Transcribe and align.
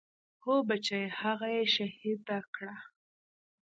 هو 0.43 0.55
بچيه 0.67 1.05
هغه 1.21 1.47
يې 1.55 1.65
شهيده 1.75 2.39
کړه. 2.53 2.75